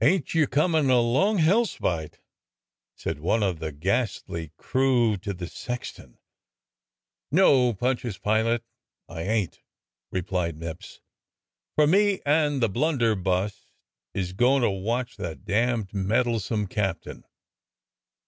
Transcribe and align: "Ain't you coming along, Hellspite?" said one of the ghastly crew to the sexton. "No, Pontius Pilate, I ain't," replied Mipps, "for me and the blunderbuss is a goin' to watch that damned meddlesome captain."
"Ain't 0.00 0.34
you 0.36 0.46
coming 0.46 0.88
along, 0.88 1.38
Hellspite?" 1.38 2.20
said 2.94 3.18
one 3.18 3.42
of 3.42 3.58
the 3.58 3.72
ghastly 3.72 4.52
crew 4.56 5.16
to 5.16 5.34
the 5.34 5.48
sexton. 5.48 6.16
"No, 7.32 7.72
Pontius 7.74 8.16
Pilate, 8.16 8.60
I 9.08 9.22
ain't," 9.22 9.62
replied 10.12 10.58
Mipps, 10.60 11.00
"for 11.74 11.88
me 11.88 12.20
and 12.24 12.62
the 12.62 12.68
blunderbuss 12.68 13.66
is 14.14 14.30
a 14.30 14.34
goin' 14.34 14.62
to 14.62 14.70
watch 14.70 15.16
that 15.16 15.44
damned 15.44 15.92
meddlesome 15.92 16.68
captain." 16.68 17.24